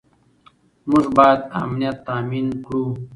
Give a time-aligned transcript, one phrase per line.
[0.89, 2.85] موږ باید امنیت تامین کړو.